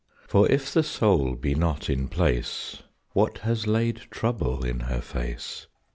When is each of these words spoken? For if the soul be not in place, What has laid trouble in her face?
For 0.27 0.49
if 0.49 0.73
the 0.73 0.81
soul 0.81 1.35
be 1.35 1.53
not 1.53 1.87
in 1.87 2.07
place, 2.07 2.81
What 3.13 3.37
has 3.45 3.67
laid 3.67 3.97
trouble 4.09 4.65
in 4.65 4.79
her 4.79 4.99
face? 4.99 5.67